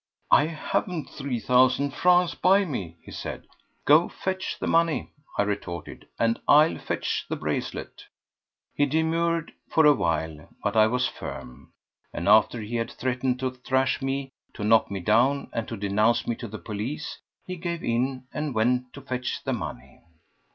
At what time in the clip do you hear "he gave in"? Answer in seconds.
17.45-18.23